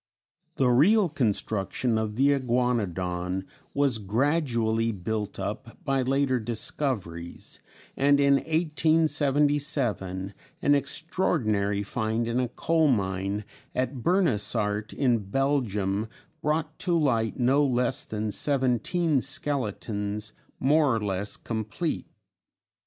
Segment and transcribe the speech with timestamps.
[0.55, 7.59] ]The real construction of the Iguanodon was gradually built up by later discoveries,
[7.95, 10.33] and in 1877
[10.63, 13.45] an extraordinary find in a coal mine
[13.75, 16.07] at Bernissart in Belgium
[16.41, 22.07] brought to light no less than seventeen skeletons more or less complete.